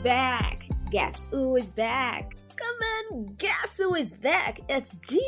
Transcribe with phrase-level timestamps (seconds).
[0.00, 0.66] back?
[0.90, 2.36] Guess who is back?
[2.56, 2.76] Come
[3.18, 4.60] on, guess who is back?
[4.68, 5.20] It's G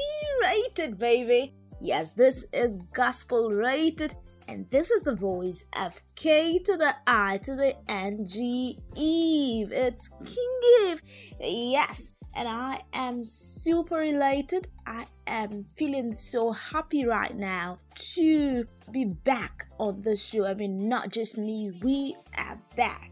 [0.43, 1.55] rated, baby.
[1.81, 4.15] Yes, this is gospel rated,
[4.49, 9.73] and this is the voice of K to the I to the N G Eve.
[9.73, 11.03] It's King Eve.
[11.41, 14.69] Yes, and I am super elated.
[14.87, 17.79] I am feeling so happy right now
[18.15, 20.47] to be back on the show.
[20.47, 23.12] I mean, not just me, we are back.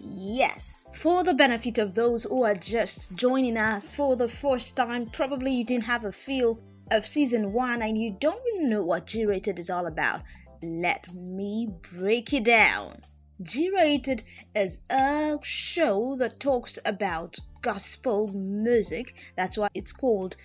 [0.00, 0.86] Yes.
[0.94, 5.52] For the benefit of those who are just joining us for the first time, probably
[5.52, 9.26] you didn't have a feel of season one and you don't really know what G
[9.26, 10.22] Rated is all about.
[10.62, 13.02] Let me break it down.
[13.42, 19.14] G Rated is a show that talks about gospel music.
[19.36, 20.36] That's why it's called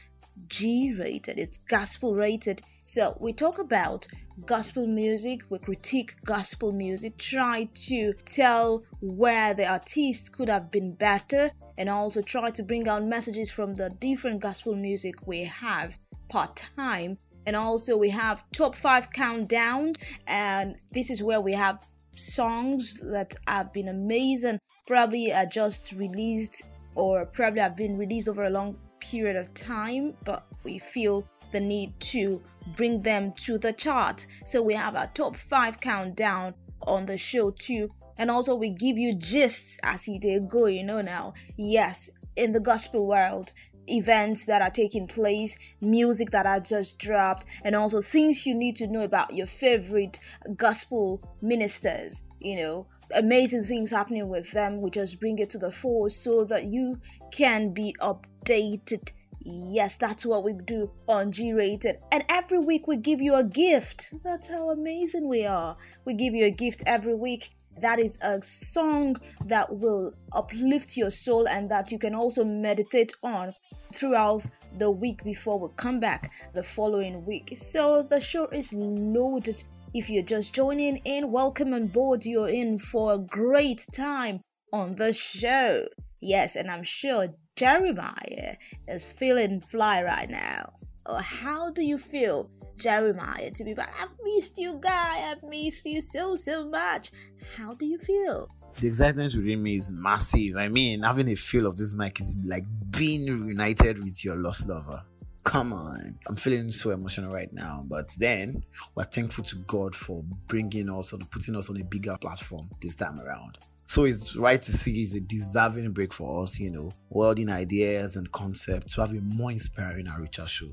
[0.47, 1.39] G rated.
[1.39, 2.61] It's gospel rated.
[2.85, 4.07] So we talk about
[4.45, 10.93] gospel music, we critique gospel music, try to tell where the artist could have been
[10.93, 15.97] better, and also try to bring out messages from the different gospel music we have
[16.29, 17.17] part time.
[17.45, 19.93] And also we have top five countdown,
[20.27, 26.63] and this is where we have songs that have been amazing, probably are just released
[26.95, 31.59] or probably have been released over a long period of time, but we feel the
[31.59, 32.41] need to
[32.75, 34.27] bring them to the chart.
[34.45, 37.89] So we have our top five countdown on the show too.
[38.17, 41.33] And also we give you gists as they go, you know now.
[41.57, 43.53] Yes, in the gospel world,
[43.87, 48.75] events that are taking place, music that are just dropped, and also things you need
[48.77, 50.19] to know about your favorite
[50.55, 54.81] gospel ministers, you know, amazing things happening with them.
[54.81, 56.99] We just bring it to the fore so that you
[57.31, 59.11] can be updated.
[59.45, 61.97] Yes, that's what we do on G Rated.
[62.11, 64.13] And every week we give you a gift.
[64.23, 65.75] That's how amazing we are.
[66.05, 67.53] We give you a gift every week.
[67.81, 73.13] That is a song that will uplift your soul and that you can also meditate
[73.23, 73.53] on
[73.93, 74.45] throughout
[74.77, 77.53] the week before we come back the following week.
[77.55, 79.63] So the show is loaded
[79.93, 82.25] if you're just joining in, welcome on board.
[82.25, 84.41] You're in for a great time
[84.73, 85.85] on the show.
[86.19, 88.55] Yes, and I'm sure Jeremiah
[88.87, 90.73] is feeling fly right now.
[91.05, 93.93] Or how do you feel, Jeremiah, to be back?
[94.01, 95.31] I've missed you, guy.
[95.31, 97.11] I've missed you so, so much.
[97.55, 98.49] How do you feel?
[98.79, 100.57] The excitement within me is massive.
[100.57, 104.67] I mean, having a feel of this mic is like being reunited with your lost
[104.67, 105.03] lover
[105.43, 108.63] come on i'm feeling so emotional right now but then
[108.95, 112.95] we're thankful to god for bringing us or putting us on a bigger platform this
[112.95, 116.91] time around so it's right to see it's a deserving break for us you know
[117.09, 120.69] welding ideas and concepts to have a more inspiring and richer show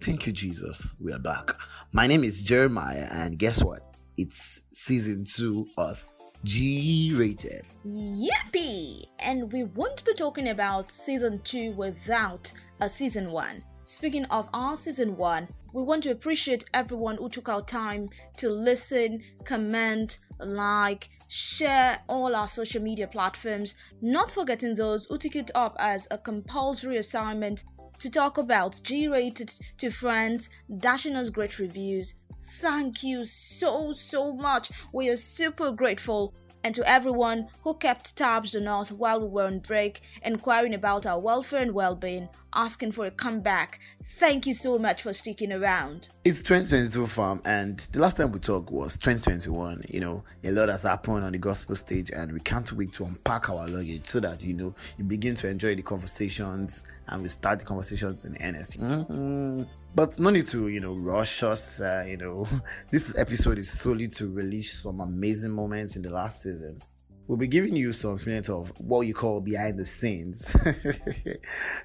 [0.00, 1.50] thank you jesus we are back
[1.92, 6.04] my name is jeremiah and guess what it's season two of
[6.44, 7.62] G rated.
[7.86, 9.04] Yippee!
[9.20, 13.62] And we won't be talking about season 2 without a season 1.
[13.84, 18.08] Speaking of our season one, we want to appreciate everyone who took our time
[18.38, 25.34] to listen, comment, like, share all our social media platforms, not forgetting those who took
[25.34, 27.64] it up as a compulsory assignment
[28.00, 32.14] to talk about G rated to friends, dashing us great reviews.
[32.60, 34.70] Thank you so, so much.
[34.92, 39.46] We are super grateful and to everyone who kept tabs on us while we were
[39.46, 43.80] on break, inquiring about our welfare and well being, asking for a comeback.
[44.04, 46.08] Thank you so much for sticking around.
[46.24, 49.82] It's 2022 farm, and the last time we talked was 2021.
[49.88, 53.04] You know, a lot has happened on the gospel stage, and we can't wait to
[53.04, 57.28] unpack our luggage so that you know you begin to enjoy the conversations and we
[57.28, 58.78] start the conversations in earnest.
[58.78, 59.62] Mm-hmm.
[59.94, 61.80] But no need to, you know, rush us.
[61.80, 62.46] Uh, you know,
[62.90, 66.80] this episode is solely to release some amazing moments in the last season.
[67.28, 70.54] We'll be giving you some minutes of what you call behind the scenes.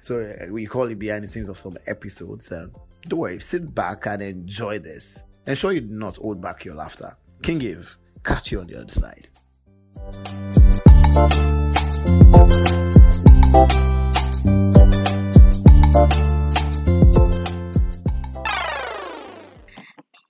[0.00, 2.50] so uh, we call it behind the scenes of some episodes.
[2.50, 2.66] Uh,
[3.06, 5.22] don't worry, sit back and enjoy this.
[5.46, 7.16] Ensure you do not hold back your laughter.
[7.42, 9.28] King Give, catch you on the other side.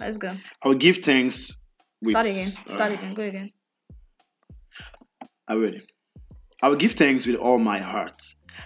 [0.09, 0.35] Let's go.
[0.63, 1.53] I'll give thanks.
[2.01, 2.55] With, Start again.
[2.67, 3.13] Start uh, again.
[3.13, 3.53] Go again.
[5.47, 5.83] I ready.
[6.63, 8.19] I will give thanks with all my heart.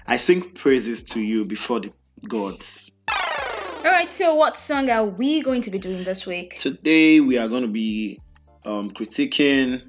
[0.06, 1.93] I sing praises to you before the
[2.29, 2.93] gods.
[3.09, 4.12] All right.
[4.12, 6.59] So, what song are we going to be doing this week?
[6.59, 8.21] Today we are going to be
[8.65, 9.83] um, critiquing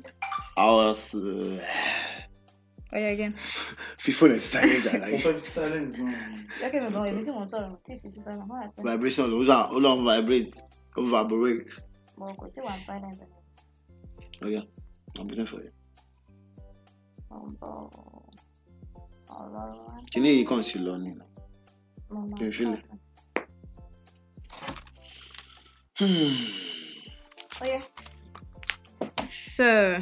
[0.57, 0.89] our.
[0.89, 1.59] Uh,
[2.95, 3.33] Oh yeah, again.
[3.97, 4.85] FIFA is silent.
[4.93, 5.39] I like.
[5.39, 5.97] silence.
[8.77, 9.31] Vibration.
[9.31, 10.61] Hold on, hold on, vibrate.
[10.95, 11.71] Vibrate.
[14.41, 14.61] Oh yeah,
[15.17, 15.71] I'm waiting for you.
[20.11, 21.23] kìíní yìí kàn sí lọ nínú.
[22.37, 22.85] Kí n feel it.
[25.99, 26.35] Hmm.
[29.27, 29.99] So,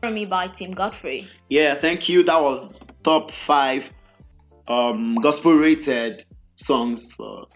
[0.00, 1.28] from me by Tim Godfrey.
[1.48, 2.22] Yeah, thank you.
[2.22, 3.90] That was top five
[4.68, 6.24] um gospel rated
[6.56, 7.12] songs.
[7.16, 7.46] For...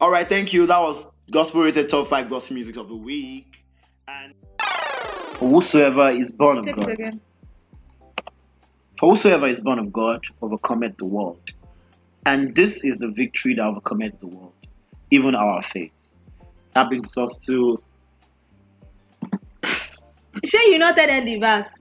[0.00, 0.66] All right, thank you.
[0.66, 3.64] That was gospel rated top five gospel music of the week.
[4.06, 4.32] And
[5.34, 7.20] for whosoever is born of Take God,
[8.96, 11.50] for whosoever is born of God overcometh the world.
[12.26, 14.52] And this is the victory that overcometh the world,
[15.10, 16.14] even our faith.
[16.74, 17.82] That brings us to
[20.44, 21.72] Sure, you not them the verse.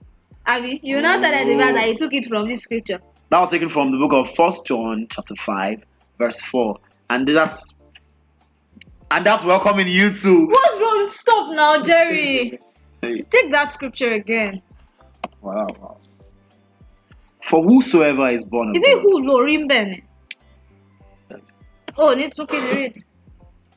[0.43, 2.99] Abby, you not tell them the verse that you took it from this scripture.
[3.29, 5.83] that was taken from the book of First John, chapter five,
[6.17, 6.79] verse four,
[7.11, 7.73] and that's
[9.12, 10.45] and that's welcoming you to.
[10.48, 11.07] What's wrong?
[11.09, 12.59] Stop now, Jerry.
[13.01, 14.62] Take that scripture again.
[15.42, 15.98] wow, wow.
[17.42, 20.01] For whosoever is born of Is it God, who Lorim Ben?
[21.98, 23.00] Oh, need to read it.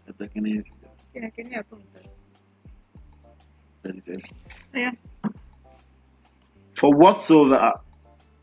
[0.07, 0.71] The second is-
[1.15, 1.63] Yeah, can you
[3.83, 4.25] that it is.
[4.75, 4.91] Yeah.
[6.75, 7.71] For whatsoever, uh,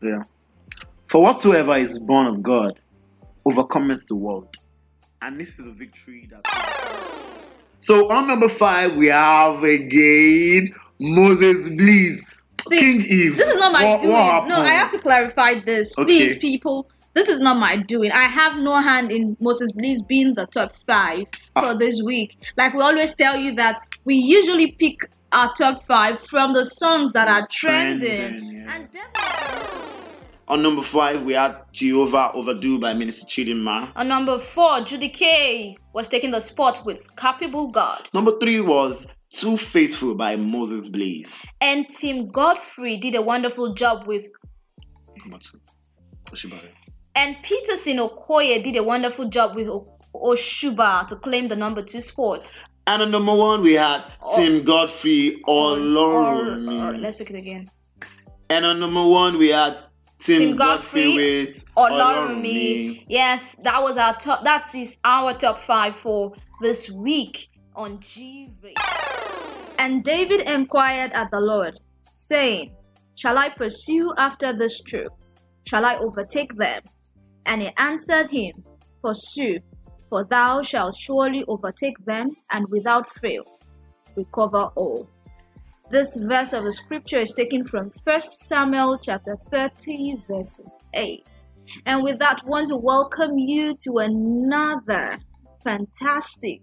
[0.02, 0.22] yeah.
[1.06, 2.80] For whatsoever is born of God
[3.44, 4.48] overcometh the world,
[5.22, 6.44] and this is a victory that.
[7.80, 10.70] So on number five we have again
[11.00, 12.22] Moses Bliss,
[12.68, 13.36] See, King Eve.
[13.36, 14.12] This is not my What- doing.
[14.12, 14.56] what no.
[14.60, 15.96] I have to clarify this.
[15.96, 16.04] Okay.
[16.04, 16.90] Please, people.
[17.14, 18.12] This is not my doing.
[18.12, 21.24] I have no hand in Moses Bliss being the top five
[21.56, 21.62] Ah.
[21.72, 22.36] for this week.
[22.56, 24.96] Like we always tell you that we usually pick
[25.32, 28.16] our top five from the songs that are trending.
[28.18, 28.74] Trending, yeah.
[28.74, 29.87] And definitely
[30.48, 33.92] On number five we had Jehovah Overdo by Minister Chidinma.
[33.94, 38.08] on number four, Judikay was taking the spot with Capable God.
[38.14, 41.36] Number three was Too Faithful by Moses Bliss.
[41.60, 44.30] And Tim Godfrey did a wonderful job with
[45.18, 45.58] Number two.
[46.30, 46.70] Oshibare.
[47.14, 49.68] And Peterson Okoye did a wonderful job with
[50.14, 52.50] Oshuba to claim the number two spot.
[52.86, 54.34] And on number one we had Oh.
[54.36, 56.94] Tim Godfrey Or- Olorun.
[56.94, 57.68] or- let's take it again.
[58.48, 59.76] And on number one, we had
[60.18, 63.04] Tim, Tim Godfrey, Godfrey with Olorumi.
[63.08, 64.44] Yes, that was our top.
[64.44, 68.74] That is our top five for this week on GV.
[69.78, 71.78] And David inquired at the Lord,
[72.16, 72.74] saying,
[73.16, 75.12] Shall I pursue after this troop?
[75.66, 76.82] Shall I overtake them?
[77.46, 78.52] And he answered him,
[79.02, 79.60] Pursue,
[80.08, 83.44] for thou shalt surely overtake them, and without fail
[84.18, 85.08] recover all.
[85.90, 91.26] This verse of the scripture is taken from 1 Samuel chapter 30, verses 8.
[91.86, 95.18] And with that, want to welcome you to another
[95.64, 96.60] fantastic,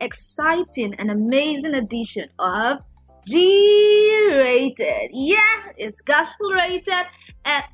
[0.00, 2.78] exciting, and amazing edition of
[3.26, 5.10] G Rated.
[5.12, 7.06] Yeah, it's gospel rated.
[7.44, 7.64] And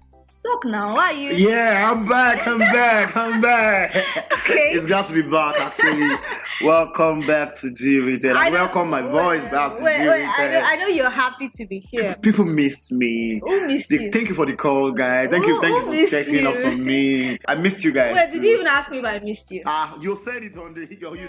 [0.46, 1.32] talk now, are you?
[1.32, 2.46] Yeah, I'm back.
[2.46, 3.16] I'm back.
[3.16, 3.94] I'm back.
[4.32, 4.72] Okay.
[4.74, 6.16] It's got to be back, actually.
[6.62, 8.36] welcome back to G Rated.
[8.36, 11.48] I welcome my voice back to wait, G wait, I know, I know you're happy
[11.54, 12.16] to be here.
[12.22, 13.40] People missed me.
[13.42, 14.10] Who missed They- you?
[14.12, 15.30] Thank you for the call, guys.
[15.30, 17.38] Thank Who- you, thank you for checking up on me.
[17.48, 18.14] I missed you guys.
[18.14, 19.62] Wait, did you even ask me if I missed you?
[19.66, 20.86] Ah, you said it on the.
[21.00, 21.26] Your, you,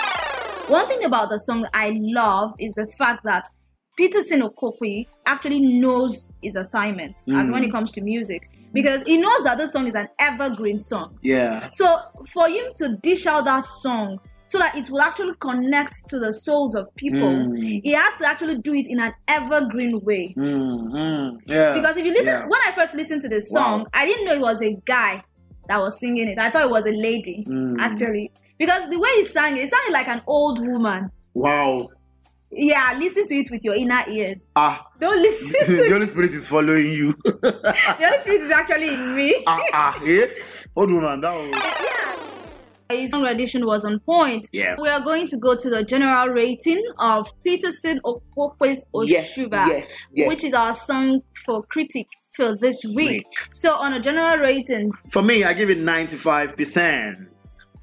[0.68, 3.46] One thing about the song I love is the fact that
[3.98, 7.52] Peterson Okokwe actually knows his assignments as Mm.
[7.54, 11.18] when it comes to music because he knows that this song is an evergreen song.
[11.22, 11.68] yeah.
[11.74, 16.20] So for him to dish out that song so that it will actually connect to
[16.20, 17.82] the souls of people, Mm.
[17.84, 20.34] he had to actually do it in an evergreen way.
[20.38, 21.74] Mm, yeah.
[21.74, 22.46] Because if you listen, yeah.
[22.48, 23.60] when I first listened to this Wow.
[23.62, 25.24] song, I didn't know it was a guy
[25.68, 26.38] that was singing it.
[26.40, 27.76] I thought it was a lady, Mm.
[27.80, 28.32] actually.
[28.58, 31.12] Because the way he sang it, it sounded like an old woman.
[31.34, 31.90] Wow.
[32.58, 34.48] Yeah, listen to it with your inner ears.
[34.56, 35.90] Ah, Don't listen to the.
[35.92, 37.14] Holy Spirit is following you.
[37.24, 39.44] The Holy Spirit is actually in me.
[39.48, 40.26] ah, ah, eh?
[40.76, 41.22] Hold on.
[41.22, 41.52] That was...
[42.90, 42.98] yeah.
[42.98, 44.50] Your song edition was on point.
[44.52, 44.78] Yes.
[44.82, 49.86] We are going to go to the general rating of Peterson Okpokwe's Yeah, Oshuba, yeah,
[50.14, 50.28] yeah.
[50.28, 52.96] which is our song for critic for this week.
[52.96, 53.26] Week.
[53.54, 57.28] So on a general rating, For me, I give it 95%.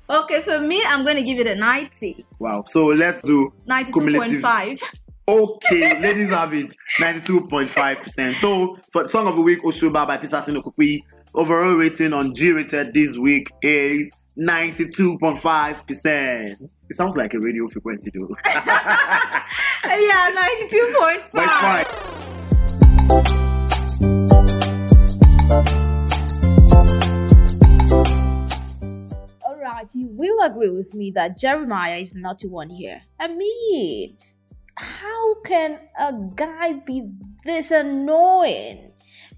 [0.08, 2.26] Okay, for me, I'm going to give it a 90.
[2.38, 2.64] Wow.
[2.66, 3.52] So let's do
[3.92, 4.42] cumulative.
[4.42, 4.80] 92.5.
[5.26, 8.34] Okay, ladies have it 92.5%.
[8.34, 11.00] So for the Song of the Week, Oshuba by Peter Sinokukwi,
[11.34, 16.68] overall rating on G rated this week is 92.5%.
[16.90, 18.36] It sounds like a radio frequency though.
[18.44, 19.44] yeah,
[19.82, 21.22] 92.5.
[21.32, 21.52] but it's
[25.64, 25.83] fine.
[29.84, 33.02] Alright, you will agree with me that Jeremiah is not the one here.
[33.20, 34.16] I mean,
[34.76, 37.10] how can a guy be
[37.44, 38.93] this annoying?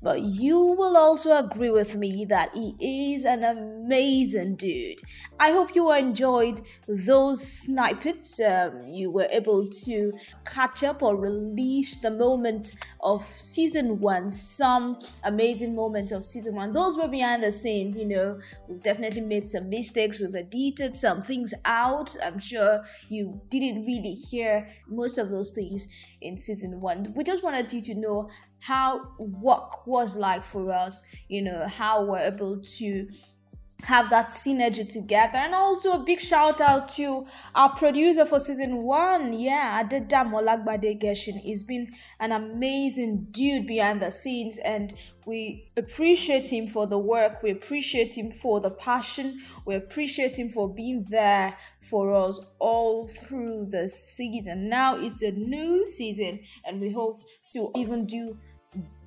[0.07, 2.77] But you will also agree with me that he
[3.15, 5.01] is an amazing dude.
[5.41, 8.39] I hope you enjoyed those snippets.
[8.39, 10.13] Um, you were able to
[10.45, 16.71] catch up or release the moment of season one, some amazing moments of season one.
[16.71, 18.39] Those were behind the scenes, you know.
[18.69, 22.17] We've definitely made some mistakes, we've edited some things out.
[22.25, 25.89] I'm sure you didn't really hear most of those things
[26.21, 27.13] in season one.
[27.17, 32.05] We just wanted you to know how work was like for us, you know, how
[32.05, 33.09] we're able to
[33.85, 35.37] have that synergy together.
[35.37, 39.33] And also a big shout out to our producer for season one.
[39.33, 41.39] Yeah, Adedam Olagbade Geshin.
[41.39, 44.95] He's been an amazing dude behind the scenes and
[45.27, 47.43] we appreciate him for the work.
[47.43, 49.41] We appreciate him for the passion.
[49.65, 54.69] We appreciate him for being there for us all through the season.
[54.69, 57.21] Now it's a new season and we hope
[57.53, 58.37] to even do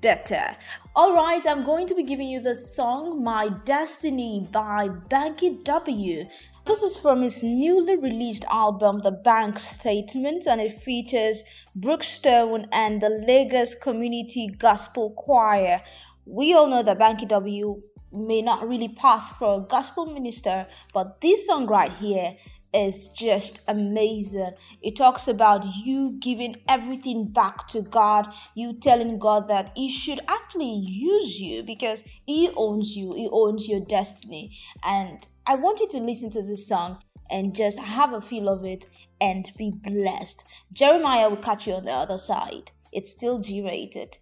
[0.01, 0.55] better.
[0.95, 6.25] All right, I'm going to be giving you the song My Destiny by Banky W.
[6.65, 11.43] This is from his newly released album, The Bank Statement, and it features
[11.77, 15.81] Brookstone and the Lagos Community Gospel Choir.
[16.25, 21.21] We all know that Banky W may not really pass for a gospel minister, but
[21.21, 22.35] this song right here
[22.73, 24.53] is just amazing.
[24.81, 30.19] It talks about you giving everything back to God, you telling God that He should
[30.27, 34.57] actually use you because He owns you, He owns your destiny.
[34.83, 38.65] And I want you to listen to this song and just have a feel of
[38.65, 38.87] it
[39.21, 40.43] and be blessed.
[40.71, 42.71] Jeremiah will catch you on the other side.
[42.91, 44.17] It's still G rated.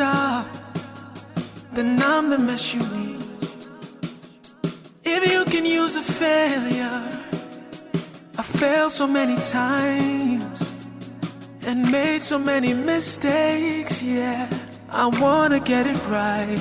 [0.00, 0.46] Up,
[1.72, 3.22] then I'm the mess you need.
[5.04, 7.00] If you can use a failure,
[8.36, 10.58] I failed so many times
[11.64, 14.48] and made so many mistakes, yeah.
[14.90, 16.60] I wanna get it right.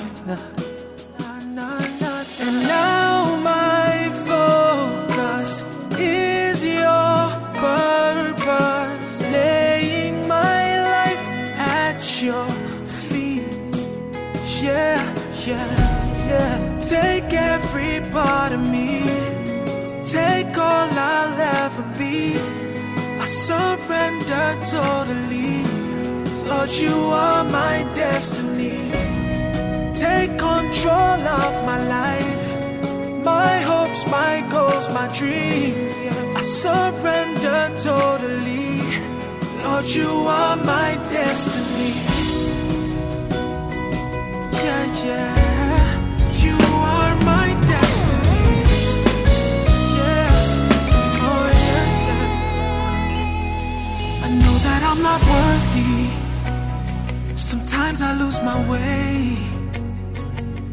[2.46, 5.64] And now my focus
[5.98, 7.32] is your
[7.66, 10.62] purpose, laying my
[10.94, 11.24] life
[11.58, 12.67] at your
[15.48, 16.80] yeah, yeah.
[16.82, 19.04] Take every part of me,
[20.04, 22.36] take all I'll ever be.
[23.24, 25.64] I surrender totally.
[26.50, 28.80] Lord, you are my destiny.
[29.94, 32.48] Take control of my life,
[33.24, 36.00] my hopes, my goals, my dreams.
[36.00, 36.40] Yeah.
[36.40, 38.80] I surrender totally.
[39.64, 42.17] Lord, you are my destiny
[57.38, 59.38] Sometimes I lose my way.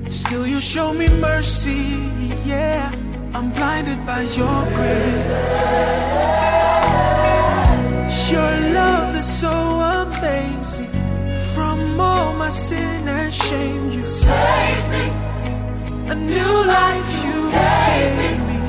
[0.09, 2.11] Still, you show me mercy.
[2.45, 2.91] Yeah,
[3.35, 5.53] I'm blinded by your grace.
[8.33, 9.64] Your love is so
[12.45, 13.85] my sin and shame.
[13.91, 15.05] You saved me.
[16.13, 18.61] A new life you gave me.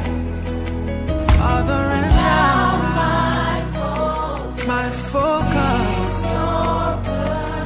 [1.27, 2.67] Father, and now
[2.99, 6.13] my, focus, my focus.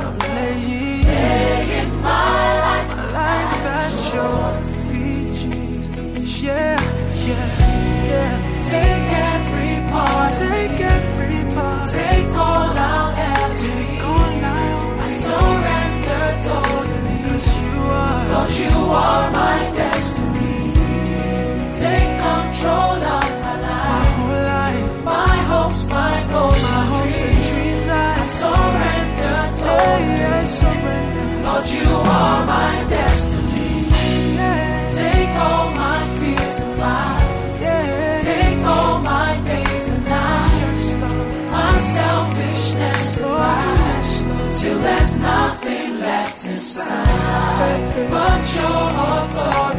[0.04, 4.46] I'm laying, laying my life, my life at your
[4.88, 6.42] feet, Jesus.
[6.42, 6.82] Yeah,
[7.28, 7.48] yeah,
[8.12, 8.32] yeah.
[8.70, 10.79] Take every part, take
[16.48, 17.18] totally.
[17.26, 20.74] Cause you are, Lord, you are my destiny.
[21.80, 27.38] Take control of my life, my life, my hopes, my goals, my, my hopes dreams.
[27.38, 27.88] and dreams.
[27.90, 30.20] I, I surrender totally.
[30.20, 30.79] Yeah, I surrender.
[48.60, 48.84] Your
[49.20, 49.79] authority,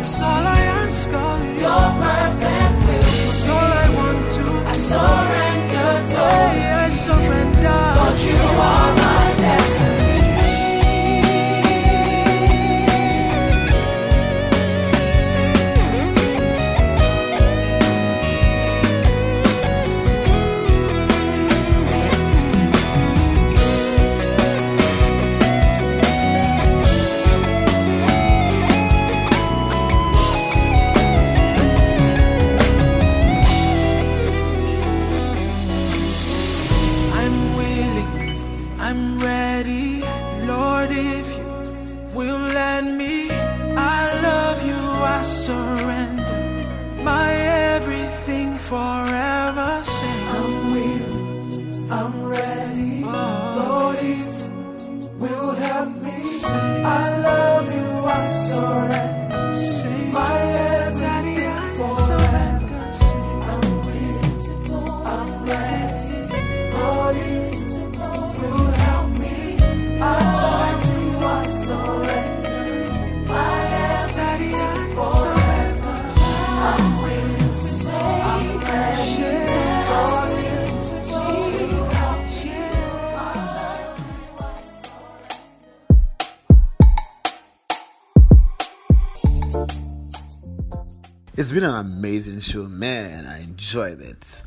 [91.37, 93.25] It's been an amazing show, man.
[93.25, 94.42] I enjoyed it.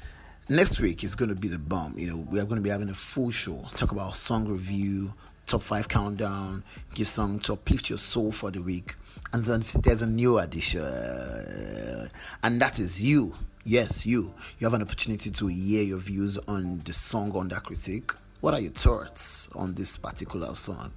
[0.50, 1.98] Next week is going to be the bomb.
[1.98, 3.66] You know, we are going to be having a full show.
[3.76, 5.14] Talk about song review,
[5.46, 6.62] top five countdown,
[6.94, 8.96] give song to uplift your soul for the week.
[9.32, 10.82] And then there's a new addition,
[12.44, 13.34] and that is you.
[13.64, 14.34] Yes, you.
[14.60, 18.12] You have an opportunity to hear your views on the song under critique.
[18.42, 20.92] What are your thoughts on this particular song?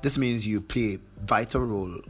[0.00, 2.00] This means you play a vital role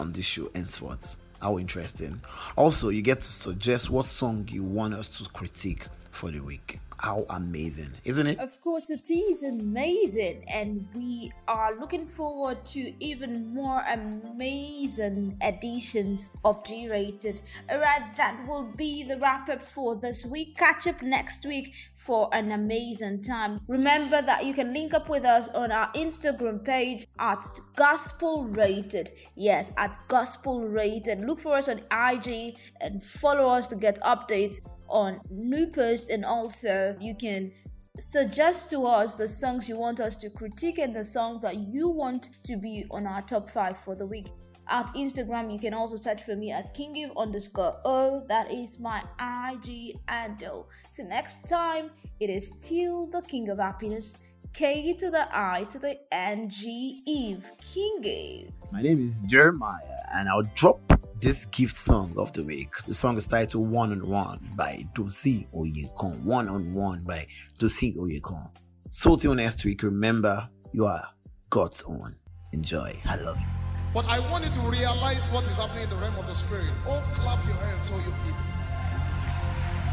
[0.00, 1.16] on this show henceforth.
[1.42, 2.20] How interesting.
[2.54, 6.78] Also, you get to suggest what song you want us to critique for the week.
[7.00, 8.38] How amazing, isn't it?
[8.38, 16.30] Of course, it is amazing, and we are looking forward to even more amazing editions
[16.44, 17.42] of G Rated.
[17.68, 20.56] Alright, that will be the wrap up for this week.
[20.56, 23.58] Catch up next week for an amazing time.
[23.66, 27.44] Remember that you can link up with us on our Instagram page at
[27.74, 29.10] Gospel Rated.
[29.34, 31.22] Yes, at Gospel Rated.
[31.22, 34.60] Look for us on IG and follow us to get updates
[34.92, 37.50] on new posts and also you can
[37.98, 41.88] suggest to us the songs you want us to critique and the songs that you
[41.88, 44.28] want to be on our top five for the week.
[44.68, 48.24] At instagram you can also search for me as kingiv underscore o.
[48.28, 50.68] That is my ig handle.
[50.94, 54.18] Till next time it is still the king of happiness
[54.52, 57.50] k to the i to the n g eve.
[57.58, 58.52] Kingiv.
[58.70, 60.80] My name is Jeremiah, and I'll drop
[61.22, 62.74] this gift song of the week.
[62.84, 66.24] The song is titled One on One by Dunsin Oyekan.
[66.24, 67.28] One on One by
[67.60, 68.50] Dunsin Oyekan.
[68.90, 71.04] So till next week, remember you are
[71.48, 72.16] God's own.
[72.52, 73.00] Enjoy.
[73.04, 73.46] I love you.
[73.94, 76.72] But I want you to realize what is happening in the realm of the spirit.
[76.88, 78.42] Oh, clap your hands, all you people.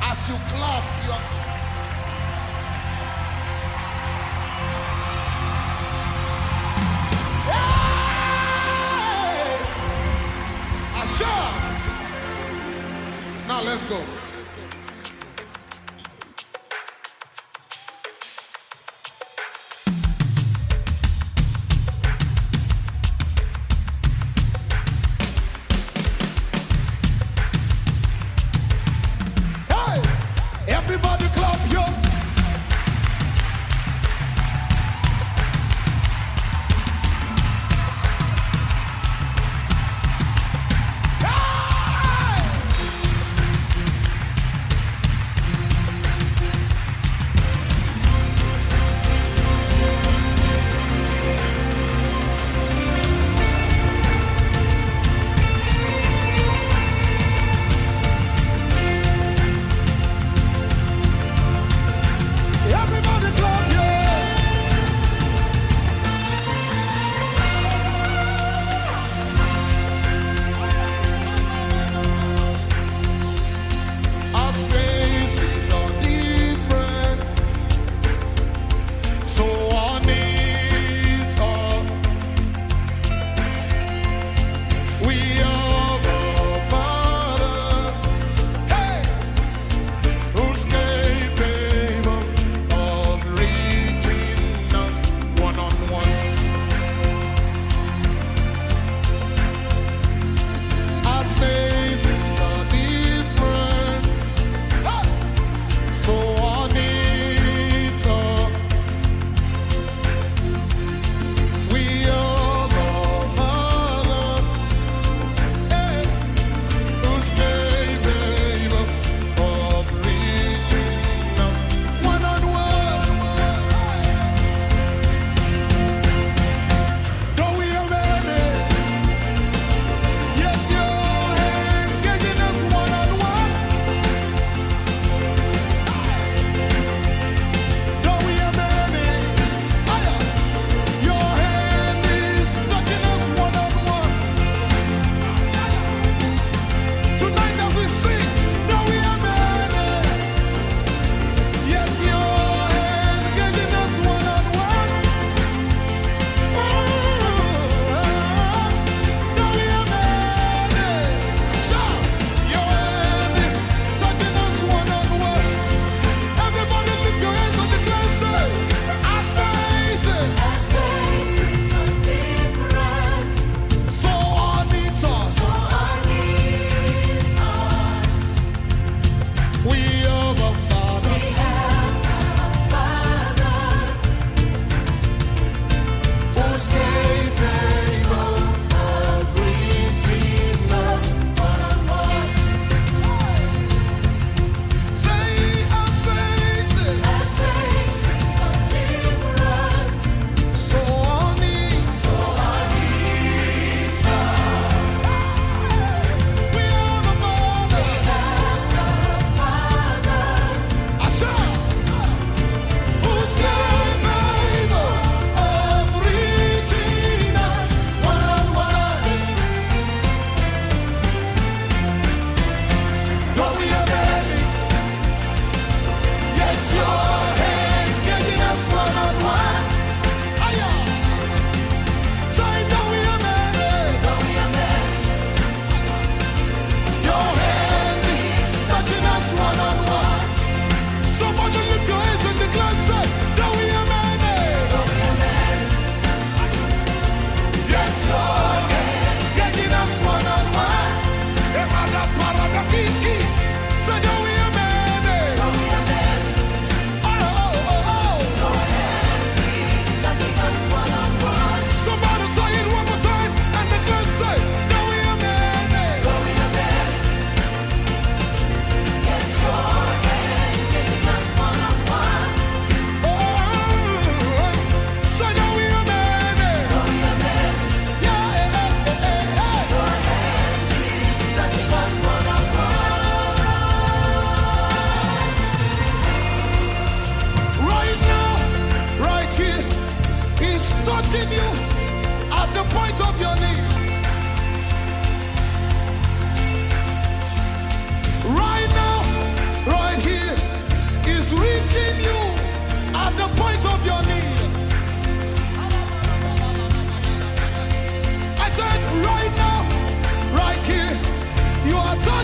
[0.01, 1.88] As you clap, you are.
[13.47, 14.28] Now let's go.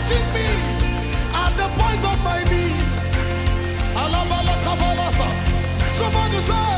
[0.08, 0.48] changing me
[1.34, 2.86] at the point of my need.
[5.98, 6.75] Somebody say.